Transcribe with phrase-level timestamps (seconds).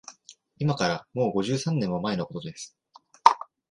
[0.57, 2.75] いまから、もう五十三年も前のことです